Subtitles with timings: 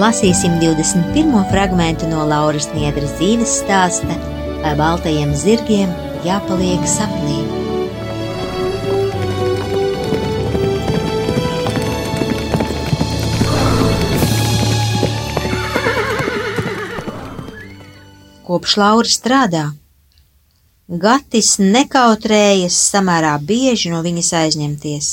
[0.00, 1.32] Lasīsim 21.
[1.50, 4.14] fragment no Lauras Niedras dzīves stāsta,
[4.62, 5.90] vai baltajiem zirgiem
[6.24, 7.40] jāpaliek sapnī.
[18.48, 19.66] Kopš Laura strādā,
[20.90, 25.12] Gatis nekautrējas samērā bieži no viņas aizņemties.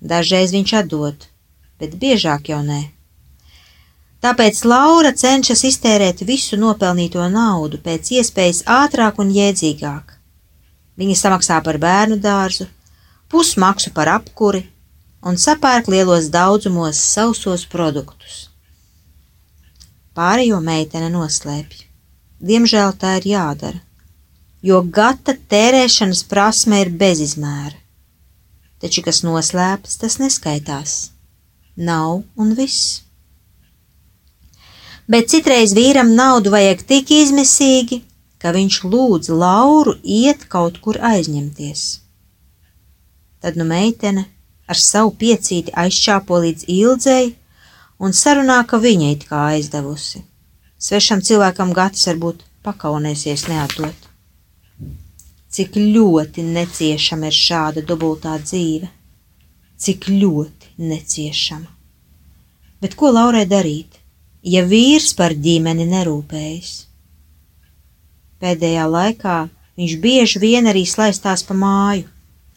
[0.00, 1.28] Dažreiz viņš atdod,
[1.82, 2.80] bet biežāk jau nē.
[4.20, 10.12] Tāpēc Laura cenšas iztērēt visu nopelnīto naudu pēc iespējas ātrāk un jēdzīgāk.
[11.00, 12.66] Viņa samaksā par bērnu dārzu,
[13.32, 14.66] pusmaksu par apkuri
[15.24, 18.50] un sapērk lielos daudzumos sausos produktus.
[20.12, 21.86] Pārējo meitene noslēpj.
[22.44, 23.80] Diemžēl tā ir jādara,
[24.60, 27.76] jo gata tērēšanas prasme ir bezizmēra.
[28.80, 30.98] Taču, kas noslēpts, tas neskaitās.
[31.76, 33.00] Nav un viss
[35.10, 38.02] bet citreiz vīram naudu vajag tik izmisīgi,
[38.40, 41.82] ka viņš lūdz Lauru iet kaut kur aizņemties.
[43.40, 44.26] Tad nu meitene
[44.70, 47.32] ar savu piecīti aizšķāpo līdz ildzēji
[48.00, 50.22] un sarunā, ka viņa it kā aizdevusi.
[50.80, 54.08] Svešam cilvēkam gads varbūt pakaunēsies neatdot.
[55.50, 58.88] Cik ļoti neciešama ir šāda dubultā dzīve,
[59.76, 61.66] cik ļoti neciešama.
[62.80, 63.89] Bet ko Laurai darīt?
[64.42, 66.72] Ja vīrs par ģimeni nerūpējas.
[68.40, 69.36] Pēdējā laikā
[69.76, 72.06] viņš bieži vien arī slaistās pa māju,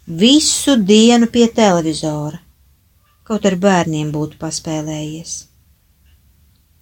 [0.08, 2.40] visu dienu pie televizora,
[3.28, 5.36] kaut ar bērniem būtu paspēlējies.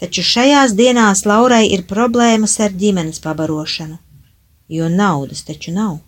[0.01, 3.99] Taču šajās dienās Laurai ir problēmas ar ģimenes pabarošanu,
[4.69, 5.99] jo naudas taču nav.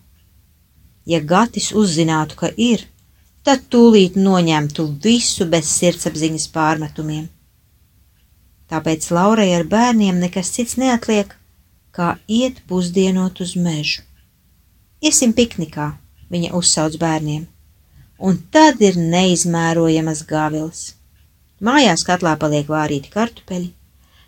[1.06, 2.88] Ja Gatis uzzinātu, ka ir,
[3.44, 7.28] tad tūlīt noņemtu visu bez sirdsapziņas pārmetumiem
[8.74, 11.36] tāpēc Laurai ar bērniem nekas cits neatliek,
[11.94, 14.02] kā iet pusdienot uz mežu.
[15.04, 15.92] Iesim piknikā,
[16.34, 17.46] viņa uzsauc bērniem,
[18.18, 20.84] un tad ir neizmērojamas gāvils.
[21.64, 23.70] Mājās katlā paliek vārīti kartupeļi,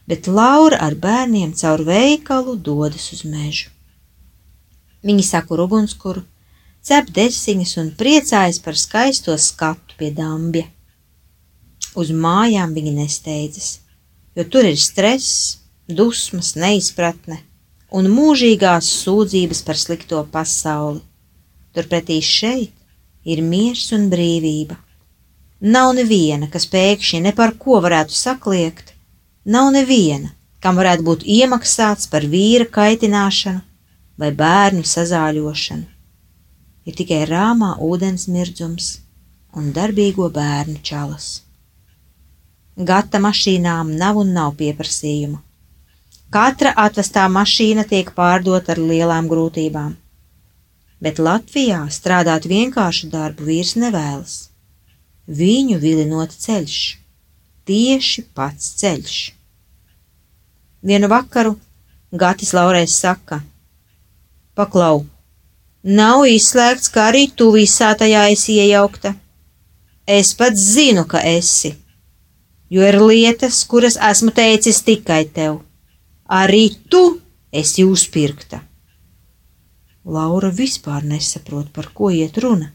[0.05, 3.71] bet Laura ar bērniem caur veikalu dodas uz mežu.
[5.05, 6.21] Viņi sakur ugunskura,
[6.85, 10.67] cep desiņas un priecājas par skaisto skatu pie dambja.
[11.95, 13.71] Uz mājām viņi nesteidzas
[14.35, 15.57] jo tur ir stress,
[15.87, 17.41] dusmas, neizpratne
[17.95, 21.01] un mūžīgās sūdzības par slikto pasauli.
[21.75, 22.73] Turpretī šeit
[23.23, 24.77] ir miers un brīvība.
[25.75, 28.91] Nav neviena, kas pēkšņi ne par ko varētu sakliekt,
[29.45, 33.63] nav neviena, kam varētu būt iemaksāts par vīra kaitināšanu
[34.19, 35.87] vai bērnu sazāļošanu.
[36.85, 38.91] Ir tikai rāmā ūdens mirdzums
[39.55, 41.44] un darbīgo bērnu čalas.
[42.75, 45.37] Gata mašīnām nav un nav pieprasījuma.
[46.27, 49.93] Katra atvestā mašīna tiek pārdota ar lielām grūtībām.
[50.99, 54.33] Bet Latvijā strādāt vienkāršu darbu vīrs nevēlas.
[55.27, 56.97] Viņu vilinot ceļš,
[57.63, 59.15] tieši pats ceļš.
[60.83, 61.55] Vienu vakaru
[62.11, 63.39] Gatis Laurais saka:
[64.53, 65.05] Paklau,
[65.83, 69.15] nav izslēgts, ka arī tu visā tajā esi iejaukta.
[70.05, 71.77] Es pats zinu, ka esi
[72.75, 75.59] jo ir lietas, kuras esmu teicis tikai tev.
[76.27, 77.03] Arī tu
[77.61, 78.59] esi uzpirkta.
[80.15, 82.73] Laura vispār nesaprot, par ko iet runa.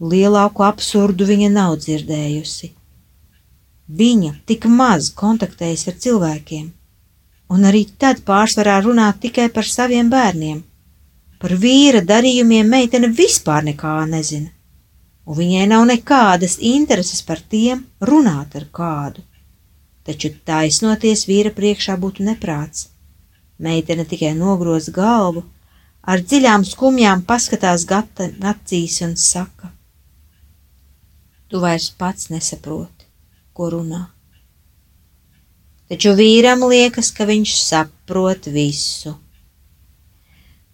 [0.00, 2.70] Lielāku absurdu viņa nav dzirdējusi.
[4.00, 6.70] Viņa tik maz kontaktējas ar cilvēkiem,
[7.52, 10.62] un arī tad pārsvarā runā tikai par saviem bērniem.
[11.40, 14.50] Par vīra darījumiem meitene vispār nekā nezina
[15.30, 19.22] un viņai nav nekādas intereses par tiem runāt ar kādu.
[20.10, 22.88] taču taisnoties vīra priekšā būtu neprāts.
[23.60, 25.44] Meitene tikai nogroz galvu,
[26.02, 29.70] ar dziļām skumjām paskatās gata acīs un saka:
[31.48, 33.06] Tu vairs pats nesaproti,
[33.52, 34.06] ko runā.
[35.90, 39.14] Taču vīram liekas, ka viņš saprot visu.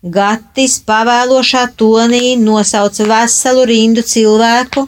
[0.06, 4.84] Gatis pavēlošā tonī nosauca veselu rindu cilvēku,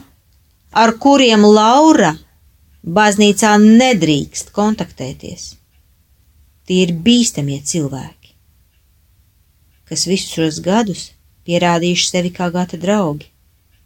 [0.71, 2.13] ar kuriem Laura
[2.85, 5.55] baznīcā nedrīkst kontaktēties.
[6.69, 8.35] Tie ir bīstamie cilvēki,
[9.89, 11.09] kas visus šos gadus
[11.49, 13.27] pierādījuši sevi kā gata draugi,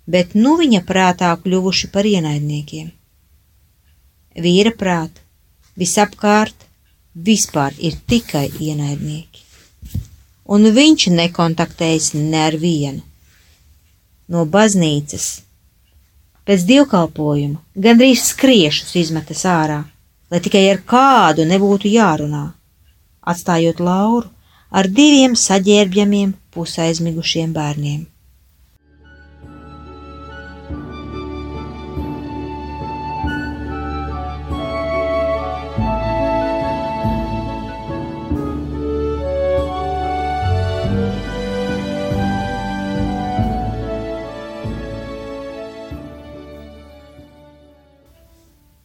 [0.06, 2.92] bet nu viņa prātā kļuvuši par ienaidniekiem.
[4.44, 5.24] Vīra prāta
[5.80, 6.68] visapkārt
[7.16, 9.46] vispār ir tikai ienaidnieki,
[10.54, 13.02] un viņš nekontaktējas ne ar vienu.
[14.30, 15.28] No baznīcas
[16.48, 19.82] pēc dievkalpojuma gandrīz skriešus izmetas ārā,
[20.32, 22.46] lai tikai ar kādu nebūtu jārunā
[23.34, 24.30] atstājot Lauru
[24.72, 28.13] ar diviem saģērbjamiem pusaizmigušiem bērniem.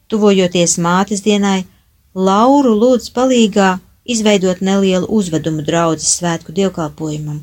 [0.08, 1.66] Tuvojoties mātes dienai,
[2.16, 3.68] Lauru lūdz palīgā
[4.08, 7.42] izveidot nelielu uzvedumu draudzes svētku dievkalpojumam.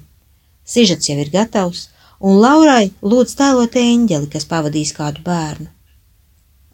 [0.66, 1.84] Sižets jau ir gatavs,
[2.20, 5.70] un Laurai lūdz tēlot eņģeli, kas pavadīs kādu bērnu.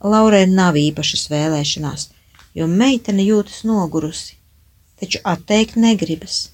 [0.01, 2.07] Laurai nav īpašas vēlēšanās,
[2.55, 4.37] jo meitene jūtas nogurusi,
[5.01, 6.47] taču atteikt negribas.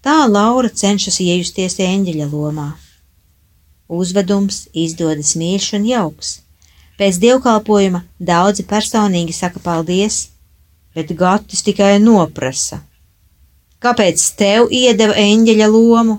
[0.00, 2.68] Tā Laura cenšas iejusties eņģeļa lomā.
[3.90, 6.30] Uzvedums izdodas mīļš un jauks.
[7.00, 10.26] Pēc dievkalpojuma daudzi personīgi saka paldies,
[10.92, 12.82] bet Gatis tikai noprasa.
[13.80, 16.18] Kāpēc tev iedeva eņģeļa lomu?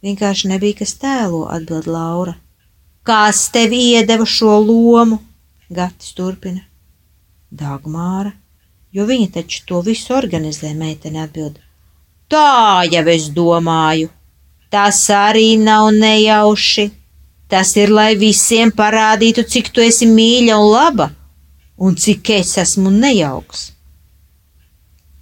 [0.00, 2.38] Vienkārši nebija kas tēlo, atbild Laura.
[3.04, 5.18] Kas tev iedeva šo lomu?
[5.68, 6.64] Gatis turpina.
[7.52, 8.32] Dagmāra,
[8.92, 11.58] jo viņa taču to visu organizē, meitene atbild.
[12.32, 14.08] Tā jau es domāju,
[14.72, 16.88] tas arī nav nejauši.
[17.48, 21.12] Tas ir, lai visiem parādītu, cik tu esi mīļa un laba
[21.78, 23.60] un cik es esmu nejauks.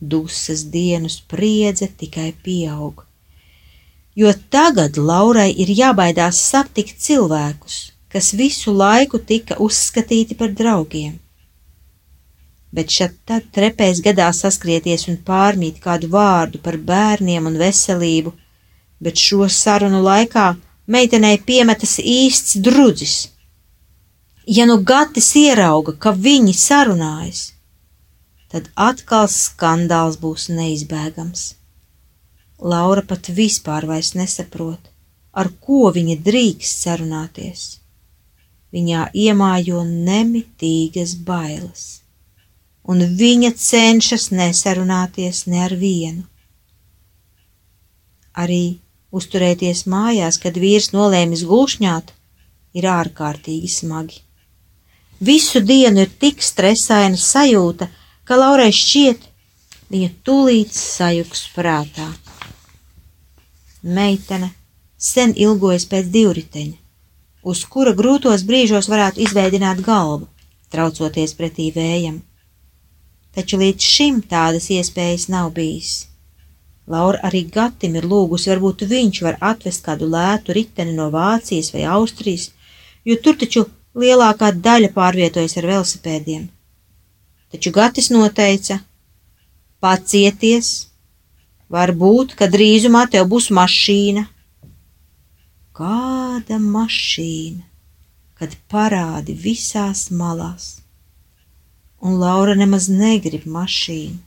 [0.00, 3.04] Dusmas dienu spriedze tikai pieaug,
[4.16, 7.76] jo tagad Laurai ir jābaidās satikt cilvēkus,
[8.12, 11.14] kas visu laiku tika uzskatīti par draugiem.
[12.72, 18.32] Bet šad tad trepēs gadā saskrieties un pārmīt kādu vārdu par bērniem un veselību,
[19.00, 20.48] bet šo sarunu laikā
[20.86, 23.16] meitenei piemetas īsts drudzis
[24.46, 27.40] Ja nu Gatis ierauga, ka viņi sarunājas,
[28.46, 31.42] tad atkal skandāls būs neizbēgams.
[32.62, 34.78] Laura pat vispār vairs nesaprot,
[35.34, 37.64] ar ko viņa drīkst sarunāties.
[38.70, 41.84] Viņā iemājo nemitīgas bailes,
[42.86, 46.22] un viņa cenšas nesarunāties ne ar vienu.
[48.38, 48.78] Arī
[49.14, 52.12] uzturēties mājās, kad vīrs nolēmis gulšņāt,
[52.76, 54.22] ir ārkārtīgi smagi.
[55.20, 57.88] Visu dienu ir tik stresaina sajūta,
[58.28, 59.22] ka Laurai šķiet,
[59.92, 62.08] viņa tūlīt sajuks prātā.
[63.82, 64.50] Meitene
[64.98, 66.76] sen ilgojas pēc divriteņa,
[67.46, 70.26] uz kura grūtos brīžos varētu izveidināt galvu,
[70.72, 72.20] traucoties pretī vējam.
[73.36, 76.06] Taču līdz šim tādas iespējas nav bijis.
[76.86, 81.82] Laura arī Gatim ir lūgusi, varbūt viņš var atvest kādu lētu riteni no Vācijas vai
[81.96, 82.52] Austrijas,
[83.04, 83.64] jo tur taču
[83.98, 86.44] lielākā daļa pārvietojas ar velosipēdiem.
[87.50, 88.78] Taču Gatis noteica:
[89.82, 90.70] pacieties,
[91.72, 94.26] varbūt, ka drīzumā tev būs mašīna.
[95.76, 97.66] Kāda mašīna,
[98.38, 100.76] kad parādi visās malās?
[102.00, 104.25] Un Laura nemaz negrib mašīnu.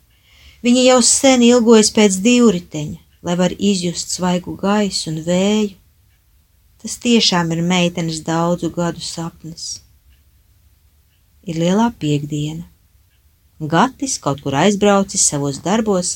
[0.63, 5.79] Viņa jau sen ilgojas pēc divriteņa, lai var izjust svaigu gaisu un vēju,
[6.79, 9.81] Tas tiešām ir meitenes daudzu gadu sapnis.
[11.43, 12.63] Ir lielā piekdiena.
[13.73, 16.13] Gatis kaut kur aizbraucis savos darbos,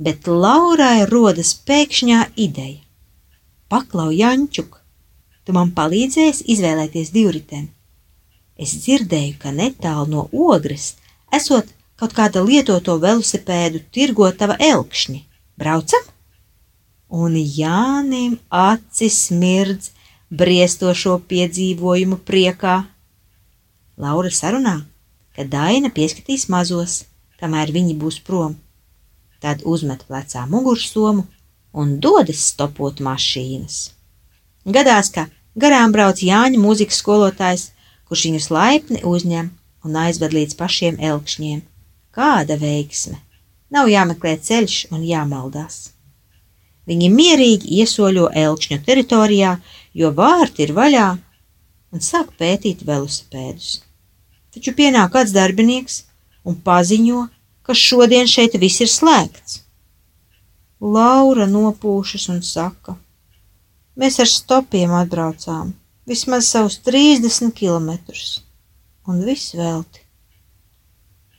[0.00, 2.80] bet Laurai rodas pēkšņā ideja.
[3.68, 4.78] Paklau, Jančuk,
[5.44, 7.68] tu man palīdzēsi izvēlēties divriteni.
[8.56, 10.94] Es dzirdēju, ka netālu no ogres
[11.36, 11.68] esot
[12.00, 15.20] kaut kāda lietoto velosipēdu tirgotava elkšņi.
[15.60, 16.08] Braucam!
[17.10, 19.90] un Jānim acis smirdz
[20.30, 22.76] briestošo piedzīvojumu priekā.
[24.00, 24.76] Laura sarunā,
[25.34, 27.02] ka Daina pieskatīs mazos,
[27.42, 28.56] kamēr viņi būs prom.
[29.42, 31.26] Tad uzmet plecā mugursomu
[31.72, 33.90] un dodas stopot mašīnas.
[34.64, 35.26] Gadās, ka
[35.56, 37.70] garām brauc Jāņa mūzikas skolotājs,
[38.06, 39.50] kurš viņus laipni uzņem
[39.84, 41.69] un aizved līdz pašiem elkšņiem.
[42.16, 43.20] Kāda veiksme!
[43.70, 45.92] Nav jāmeklē ceļš un jāmaldās.
[46.90, 49.52] Viņi mierīgi iesoļo elkšņu teritorijā,
[49.94, 51.06] jo vārti ir vaļā,
[51.94, 53.76] un sāk pētīt velosipēdus.
[54.50, 56.00] Taču pienāk kāds darbinieks
[56.42, 57.28] un paziņo,
[57.62, 59.60] ka šodien šeit viss ir slēgts.
[60.80, 62.96] Laura nopūšas un saka:
[63.94, 65.74] Mēs ar stopiem atbraucām
[66.10, 68.40] vismaz savus 30 kilometrus
[69.06, 70.09] un viss velti.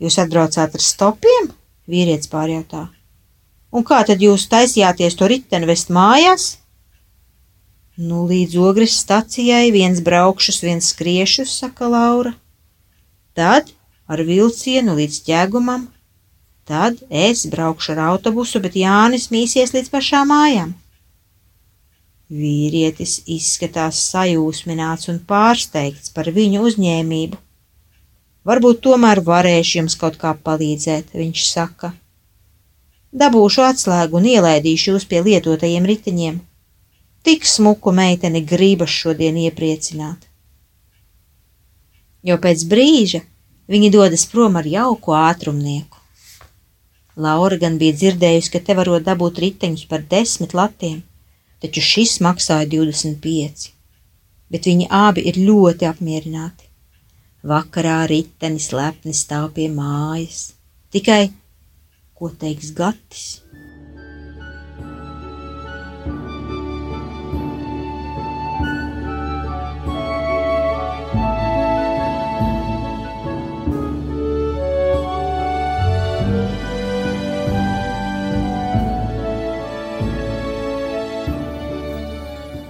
[0.01, 1.51] Jūs atbraucāt ar stopiem?
[1.89, 2.87] Vīrietis pārjautā.
[3.71, 6.55] Un kā tad jūs taisījāties to riteni vest mājās?
[8.01, 12.33] Nu, līdz ogres stacijai viens braukšus, viens skriešus, saka Laura.
[13.37, 13.69] Tad
[14.11, 15.85] ar vilcienu līdz ķēgumam,
[16.67, 20.73] tad es braukšu ar autobusu, bet Jānis mīsies līdz pašām mājām.
[22.31, 27.39] Vīrietis izskatās sajūsmināts un pārsteigts par viņu uzņēmību.
[28.47, 31.91] Varbūt tomēr varēšu jums kaut kā palīdzēt, viņš saka.
[33.11, 36.39] Dabūšu atslēgu un ielaidīšu jūs pie lietotajiem riteņiem.
[37.21, 40.25] Tik smuku meiteni gribas šodien iepriecināt.
[42.25, 43.21] Jo pēc brīža
[43.69, 45.99] viņi dodas prom ar jauku ātrumnieku.
[47.21, 51.01] Laura gan bija dzirdējusi, ka te varot dabūt riteņus par desmit latiem,
[51.61, 53.69] taču šis maksāja 25,
[54.49, 56.70] bet viņi abi ir ļoti apmierināti.
[57.41, 60.51] Vakarā ritenis lepni stāv pie mājas.
[60.93, 61.31] Tikai
[62.13, 63.41] ko teiks Gatis?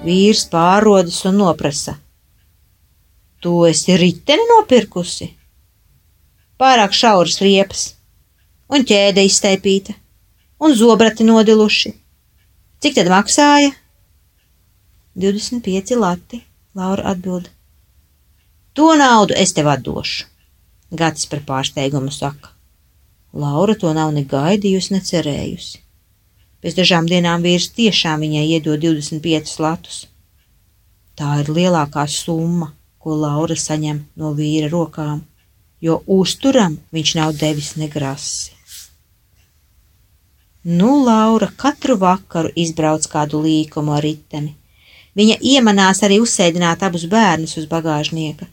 [0.01, 1.97] Vīrs pārodas un noprasa:
[3.41, 5.31] Tu esi riteni nopirkusi?
[6.61, 7.85] Pārāk šauras riepas,
[8.69, 9.95] un ķēde izteipīta,
[10.61, 11.95] un zobrati nodiluši.
[12.81, 13.71] Cik tad maksāja?
[15.17, 16.43] 25 lati,
[16.77, 17.49] Laura atbild.
[18.77, 20.27] To naudu es tev atdošu,
[20.91, 22.51] Gatis par pārsteigumu saka.
[23.33, 25.81] Laura to nav ne gaidījusi, ne cerējusi.
[26.61, 30.03] Pēc dažām dienām vīrs tiešām viņai iedod 25 latus.
[31.17, 32.69] Tā ir lielākā summa,
[33.01, 35.21] ko Laura saņem no vīra rokām,
[35.81, 38.51] jo uzturam viņš nav devis negrasi.
[40.63, 44.53] Nu, Laura katru vakaru izbrauc kādu līkumu ar riteni.
[45.17, 48.45] Viņa iemanās arī uzsēdināt abus bērnus uz bagāžnieka,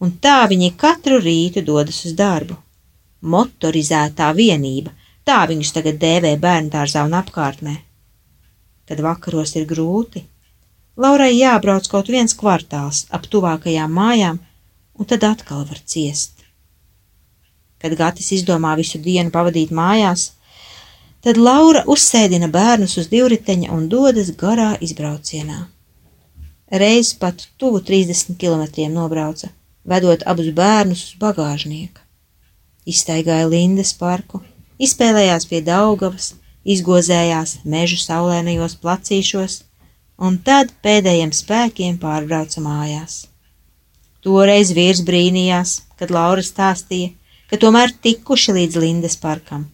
[0.00, 2.54] un tā viņi katru rītu dodas uz darbu.
[3.34, 4.94] Motorizētā vienība,
[5.26, 7.74] tā viņus tagad dēvē bērndārzā un apkārtnē.
[8.86, 10.22] Kad vakaros ir grūti,
[10.96, 14.38] Laurai jābrauc kaut viens kvartāls ap tuvākajām mājām,
[14.96, 16.32] un tad atkal var ciest.
[17.76, 20.30] Kad Gatis izdomā visu dienu pavadīt mājās,
[21.20, 25.58] tad Laura uzsēdina bērnus uz divriteņa un dodas garā izbraucienā.
[26.72, 29.52] Reiz pat tuvu 30 km nobrauca,
[29.84, 32.00] vedot abus bērnus uz bagāžnieka.
[32.88, 34.40] Izstaigāja Lindas parku,
[34.80, 36.32] izspēlējās pie Daugavas,
[36.64, 39.60] izgozējās mežu saulēnajos placīšos,
[40.18, 43.26] un tad pēdējiem spēkiem pārbrauca mājās.
[44.24, 47.12] Toreiz vīrs brīnījās, kad Laura stāstīja,
[47.50, 49.68] ka tomēr tikuši līdz Lindes parkam.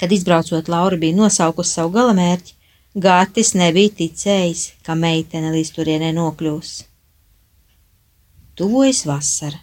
[0.00, 2.54] Kad izbraucot, Laura bija nosaukusi savu galamērķi,
[2.92, 6.72] Gātis nebija ticējis, ka meitene līdz turienei nokļūs.
[8.60, 9.60] Tuvojas vasara,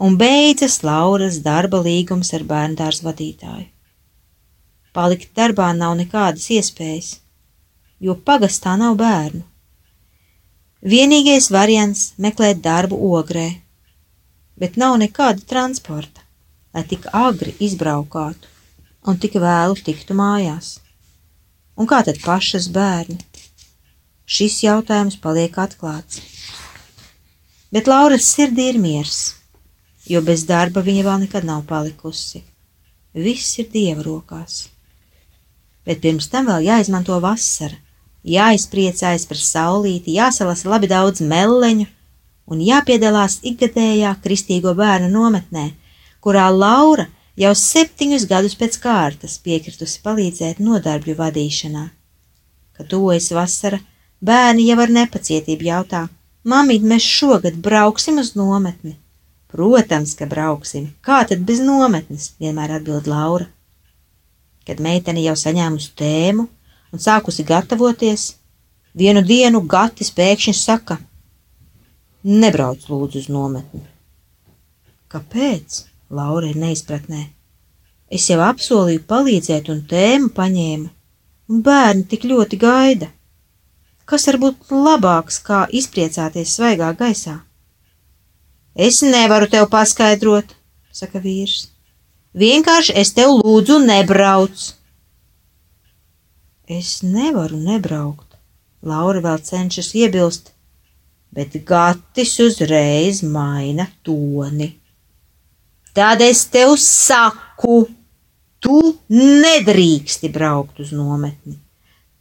[0.00, 3.66] un beidzas Lauras darba līgums ar bērndārs vadītāju.
[4.96, 7.18] Palikt darbā nav nekādas iespējas
[8.00, 9.42] jo pagastā nav bērnu.
[10.78, 13.48] Vienīgais variants meklēt darbu ogrē,
[14.58, 16.22] bet nav nekāda transporta,
[16.74, 18.46] lai tik agri izbraukātu
[19.08, 20.76] un tik vēlu tiktu mājās.
[21.78, 23.18] Un kā tad pašas bērni?
[24.28, 26.20] Šis jautājums paliek atklāts.
[27.72, 29.18] Bet Lauras sirdī ir miers,
[30.06, 32.42] jo bez darba viņa vēl nekad nav palikusi.
[33.14, 34.68] Viss ir dieva rokās.
[35.88, 37.76] Bet pirms tam vēl jāizmanto vasara,
[38.34, 41.86] jāizpriecājas par saulīti, jāsalasa labi daudz melleņu
[42.48, 45.70] un jāpiedalās ikgadējā kristīgo bērnu nometnē,
[46.24, 47.08] kurā Laura
[47.38, 51.88] jau septiņus gadus pēc kārtas piekritusi palīdzēt nodarbļu vadīšanā.
[52.78, 53.80] Kad tuvojas vasara,
[54.20, 56.06] bērni jau ar nepacietību jautā:
[56.48, 58.96] Mamīt, mēs šogad brauksim uz nometni,
[59.48, 60.90] Protams, ka brauksim.
[61.00, 62.34] Kā tad bez nometnes?
[62.40, 63.46] vienmēr atbild Laura.
[64.68, 66.44] Kad meitene jau saņēmusi tēmu
[66.92, 68.34] un sākusi gatavoties,
[68.94, 70.98] vienu dienu Gatis pēkšņi saka:
[72.24, 73.84] Nebrauc lūdzu uz nometni.
[75.08, 75.84] Kāpēc?
[76.10, 77.26] Laura ir neizpratnē.
[78.08, 80.88] Es jau apsolīju palīdzēt un tēmu paņēmu,
[81.52, 83.10] un bērni tik ļoti gaida.
[84.08, 87.34] Kas var būt labāks, kā izpriecāties svaigā gaisā?
[88.74, 90.54] Es nevaru tev paskaidrot,
[90.92, 91.66] saka vīrs.
[92.38, 94.77] Vienkārši es tev lūdzu, nebrauc.
[96.68, 98.36] Es nevaru nebraukt.
[98.84, 100.52] Laura vēl cenšas iebilst,
[101.34, 104.68] bet Gatis uzreiz maina toni.
[105.96, 107.80] Tad es tev saku,
[108.62, 108.78] tu
[109.10, 111.56] nedrīksti braukt uz nometni.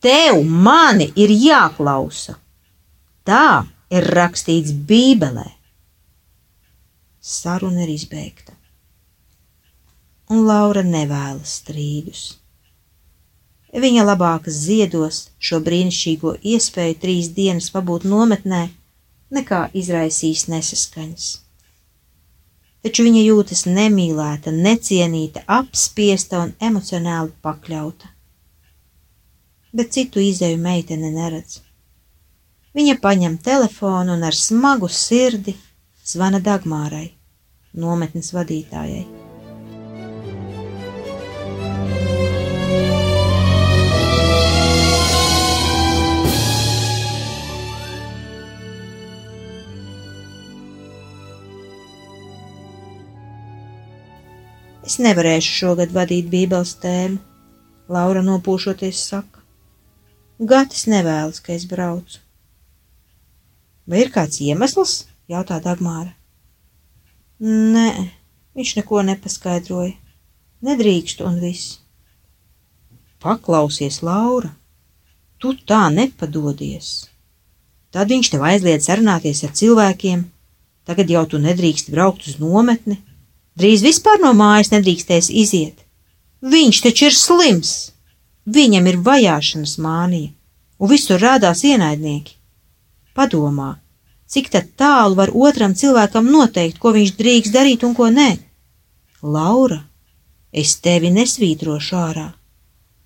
[0.01, 2.39] Tev mani ir jāklausa.
[3.27, 5.51] Tā ir rakstīts Bībelē
[7.27, 8.53] saruna ir izbeigta.
[10.31, 12.21] Un Laura nevēlas strīdus.
[13.75, 18.61] Viņa labāk ziedos šo brīnišķīgo iespēju trīs dienas pabūt nometnē,
[19.33, 21.27] nekā izraisīs nesaskaņas.
[22.85, 28.13] Taču viņa jūtas nemīlēta, necienīta, apspiesta un emocionāli pakļauta.
[29.75, 31.59] Bet citu izēju meitene neredz.
[32.77, 35.57] Viņa paņem telefonu un ar smagu sirdi
[36.07, 37.07] zvana Dagmārai
[37.73, 39.16] nometnes vadītājai.
[54.87, 57.17] Es nevarēšu šogad vadīt Bībeles tēmu,
[57.91, 59.41] Laura nopūšoties saka.
[60.39, 62.21] Gatis nevēlas, ka es braucu.
[63.83, 65.01] Vai ir kāds iemesls?
[65.27, 66.13] jautā Dagmāra.
[67.43, 67.89] Nē,
[68.55, 69.91] viņš neko nepaskaidroja.
[70.63, 71.81] Nedrīkst un viss.
[73.19, 74.53] Paklausies, Laura,
[75.37, 77.09] tu tā nepadodies.
[77.91, 80.23] Tad viņš tev aizliedz sarunāties ar cilvēkiem,
[80.87, 83.01] tagad jau tu nedrīkst braukt uz nometni,
[83.57, 85.83] drīz vispār no mājas nedrīkstēs iziet.
[86.41, 87.73] Viņš taču ir slims,
[88.45, 90.31] viņam ir vajāšanas mānija,
[90.77, 92.35] un visur rādās ienaidnieki.
[93.17, 93.79] Padomā,
[94.29, 98.37] cik tālu var otram cilvēkam noteikt, ko viņš drīkst darīt un ko nē.
[99.23, 99.81] Laura,
[100.53, 102.29] es tevi nesvītrošu ārā,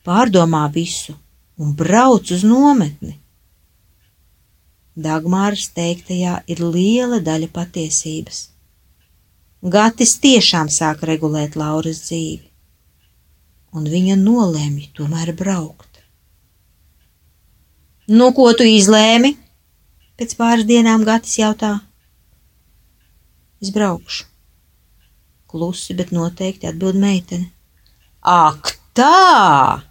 [0.03, 1.15] pārdomā visu
[1.55, 3.15] un brauc uz nometni.
[4.99, 8.50] Dagmāras teiktajā ir liela daļa patiesības.
[9.61, 12.47] Gatis tiešām sāk regulēt Lauras dzīvi,
[13.77, 16.01] un viņa nolēma tomēr braukt.
[18.09, 19.35] Nu, ko tu izlēmi?
[20.17, 21.75] Pēc pāris dienām Gatis jautā:
[23.61, 24.25] Es braukšu.
[25.45, 27.51] Klusi, bet noteikti atbild meitene.
[28.25, 29.83] Ak, tā!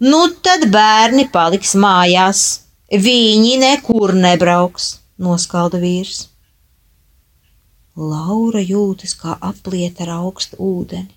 [0.00, 2.62] Nu tad bērni paliks mājās.
[2.88, 6.30] Viņi nekur nebrauks, noskalda vīrs.
[7.96, 11.10] Laura jūtas kā aplieta ar augstu ūdeni.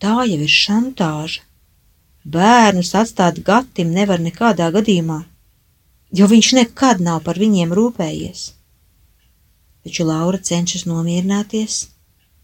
[0.00, 1.44] Tā jau ir šantāža.
[2.24, 5.22] Bērnus atstāt gatim nevar nekādā gadījumā
[6.12, 8.50] jo viņš nekad nav par viņiem rūpējies.
[9.86, 11.86] Taču Laura cenšas nomierināties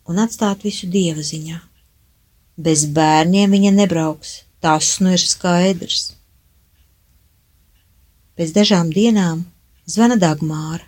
[0.08, 1.58] un atstāt visu dieva ziņā.
[2.56, 6.14] Bez bērniem viņa nebrauks, tas nu ir skaidrs.
[8.36, 9.44] Pēc dažām dienām
[9.88, 10.84] zvana Dagmāra,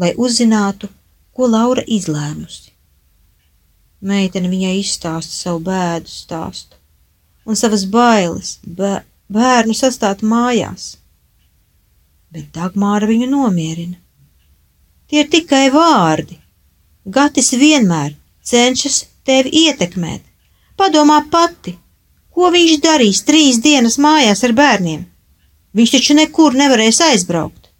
[0.00, 0.88] lai uzzinātu,
[1.40, 2.68] ko Laura izlēmusi.
[4.04, 6.76] Meitene viņai izstāsta savu bēdu stāstu
[7.48, 10.90] un savas bailes, bērnu sastāt mājās
[12.30, 13.98] bet Dagmāra viņu nomierina.
[15.10, 16.38] Tie ir tikai vārdi.
[17.04, 18.14] Gatis vienmēr
[18.46, 20.22] cenšas tevi ietekmēt.
[20.78, 21.74] Padomā pati,
[22.30, 25.02] ko viņš darīs trīs dienas mājās ar bērniem.
[25.74, 27.70] Viņš taču nekur nevarēs aizbraukt.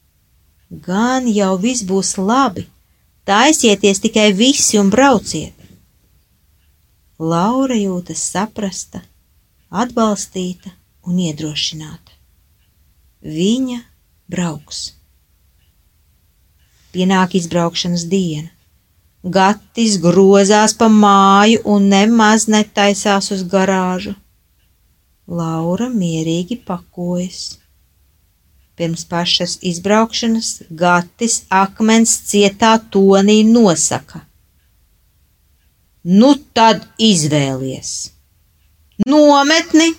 [0.71, 2.67] Gan jau viss būs labi,
[3.25, 5.55] taisieties tikai visi un brauciet.
[7.21, 9.03] Laura jūtas saprasta,
[9.69, 10.73] atbalstīta
[11.05, 12.17] un iedrošināta.
[13.21, 13.83] Viņa
[14.33, 14.95] brauks.
[16.95, 18.49] Pienāk izbraukšanas diena.
[19.21, 24.15] Gatis grozās pa māju un nemaz netaisās uz garāžu.
[25.29, 27.60] Laura mierīgi pakojas.
[28.81, 30.49] Pirms pašas izbraukšanas
[30.83, 34.23] Gatis akmens cietā tonī nosaka:
[36.05, 37.93] Nu tad izvēlies!
[39.05, 39.93] Nometni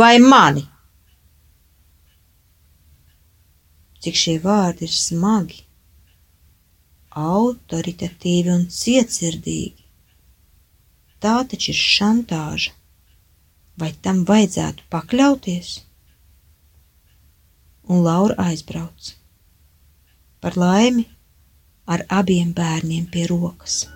[0.00, 0.64] vai mani!
[4.02, 5.64] cik šie vārdi ir smagi.
[7.18, 9.82] autoritatīvi un cietsirdīgi.
[11.24, 12.74] Tā taču ir šantāža.
[13.82, 15.72] Vai tam vajadzētu pakļauties?
[17.88, 19.14] Un Laura aizbrauc.
[20.40, 21.06] Par laimi
[21.88, 23.86] ar abiem bērniem pie rokas.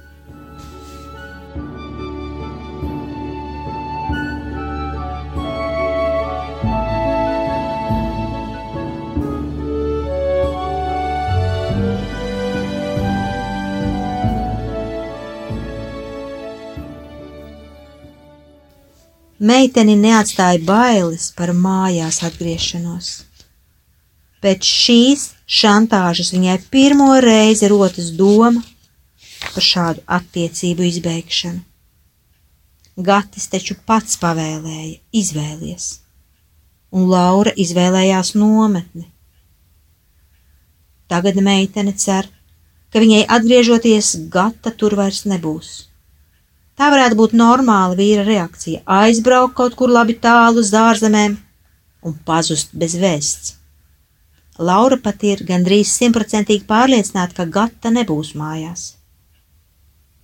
[19.42, 23.31] Meiteni neatstāja bailes par mājās atgriešanos.
[24.42, 28.62] Pēc šīs šantāžas viņai pirmo reizi rotas doma
[29.52, 31.62] par šādu attiecību izbeigšanu.
[33.06, 35.86] Gatis taču pats pavēlēja, izvēlies,
[36.92, 39.06] un Laura izvēlējās nometni.
[41.08, 42.28] Tagad meitene cer,
[42.92, 45.72] ka viņai atgriežoties, Gata tur vairs nebūs
[46.82, 51.36] Tā varētu būt normāla vīra reakcija- aizbraukt kaut kur labi tālu uz ārzemēm
[52.02, 53.52] un pazust bez vēsts.
[54.58, 58.96] Laura pat ir gandrīz simtprocentīgi pārliecināta, ka Gata nebūs mājās.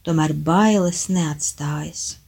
[0.04, 2.18] Tomēr bailes neatstājas.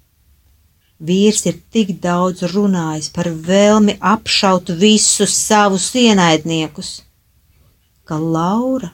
[1.00, 7.02] Vīrs ir tik daudz runājis par vēlmi apšaut visus savus ienaidniekus,
[8.04, 8.92] ka Laura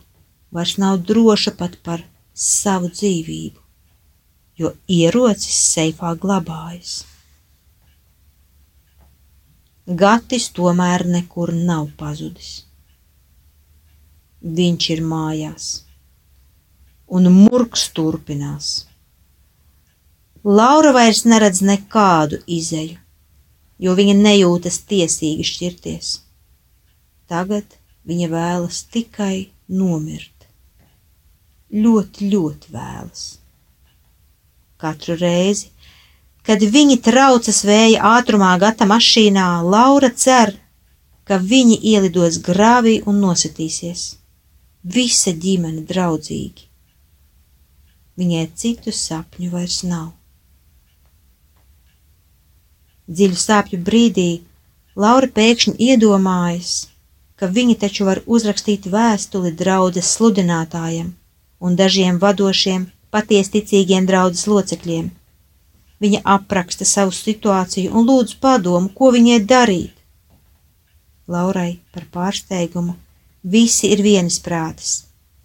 [0.55, 3.67] vairs nav droša pat par savu dzīvību
[4.57, 7.05] jo ierocis seifā glabājas.
[9.87, 12.66] Gatis tomēr nekur nav pazudis.
[14.43, 15.69] Viņš ir mājās,
[17.07, 18.87] un murgs turpinās.
[20.45, 22.99] Laura vairs neredz nekādu izeju,
[23.79, 26.13] jo viņa nejūtas tiesīgi šķirties.
[27.27, 30.47] Tagad viņa vēlas tikai nomirt.
[31.73, 33.27] Ļoti, ļoti vēlas
[34.77, 35.71] katru reizi.
[36.47, 40.55] Kad viņi traucas vēja ātrumā gata mašīnā, Laura cer,
[41.27, 44.05] ka viņi ielidos grāvī un nositīsies.
[44.95, 46.67] Visa ģimene draudzīgi.
[48.21, 50.13] Viņai citu sapņu vairs nav.
[53.11, 54.27] Dziļu sāpju brīdī
[54.95, 56.75] Laura pēkšņi iedomājas,
[57.35, 61.09] ka viņi taču var uzrakstīt vēstuli draudzes sludinātājiem
[61.59, 62.85] un dažiem vadošiem
[63.17, 65.09] patiesticīgiem draudzes locekļiem.
[66.05, 69.99] Viņa apraksta savu situāciju un lūdz padomu, ko viņai darīt.
[71.27, 72.95] Laurai par pārsteigumu
[73.55, 74.93] visi ir vienisprātis,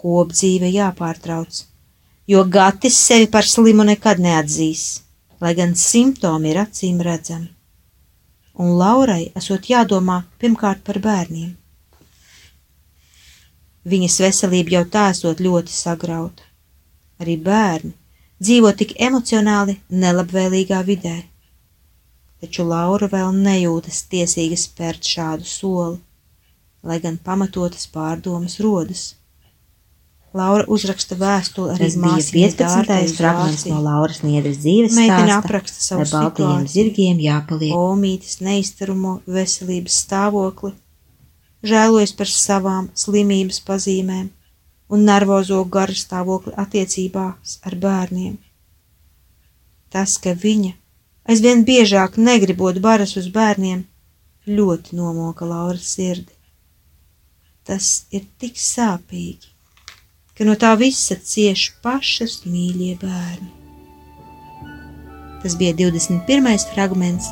[0.02, 1.64] kopdzīve jāpārtrauc,
[2.28, 4.86] jo Gatis sevi par slimu nekad neatzīs,
[5.42, 7.50] lai gan simptomi ir acīm redzami.
[8.62, 11.56] Un Laurai esot jādomā pirmkārt par bērniem.
[13.92, 16.52] Viņas veselība jau tā esot ļoti sagrauta
[17.22, 17.94] arī bērni,
[18.42, 21.18] dzīvo tik emocionāli nelabvēlīgā vidē.
[22.42, 26.00] Taču Laura vēl nejūtas tiesīga spērt šādu soli,
[26.84, 29.04] lai gan pamatotas pārdomas rodas.
[30.34, 33.16] Laura uzraksta vēstuli arī māsai 15.
[33.18, 37.74] fragments no Lauras Niedras dzīves Meitene apraksta savu baltajiem zirgiem jāpaliek.
[37.76, 40.72] Omītes neizturumo veselības stāvokli,
[41.68, 44.30] žēlojas par savām slimības pazīmēm
[44.92, 48.38] un nervozo garstāvokli attiecībās ar bērniem.
[49.92, 50.78] Tas, ka viņa
[51.28, 53.84] aizvien biežāk negribot baras uz bērniem,
[54.48, 56.32] ļoti nomoka Lauras sirdi.
[57.68, 59.52] Tas ir tik sāpīgi,
[60.34, 63.52] ka no tā visa cieš pašas mīļie bērni.
[65.42, 66.50] Tas bija 21.
[66.74, 67.30] fragments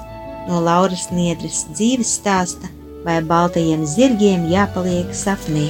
[0.49, 2.69] no Lauras Niedres dzīves stāsta,
[3.05, 5.69] vai baltajiem zirgiem jāpaliek sapnī.